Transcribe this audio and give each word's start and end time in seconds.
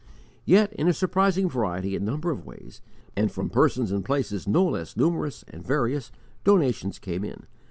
Yet 0.45 0.73
in 0.73 0.87
a 0.87 0.93
surprising 0.93 1.47
variety 1.47 1.95
and 1.95 2.03
number 2.03 2.31
of 2.31 2.43
ways, 2.43 2.81
and 3.15 3.31
from 3.31 3.51
persons 3.51 3.91
and 3.91 4.03
places 4.03 4.47
no 4.47 4.65
less 4.65 4.97
numerous 4.97 5.43
and 5.47 5.63
various, 5.63 6.11
donations 6.43 6.97
came 6.97 7.23
in. 7.23 7.43